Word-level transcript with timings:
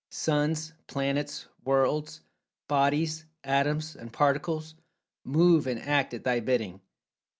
Suns, 0.09 0.73
planets, 0.87 1.45
worlds, 1.63 2.21
bodies, 2.67 3.25
atoms, 3.43 3.95
and 3.95 4.11
particles, 4.11 4.73
move, 5.23 5.67
and 5.67 5.79
act 5.79 6.15
at 6.15 6.23
thy 6.23 6.39
bidding. 6.39 6.81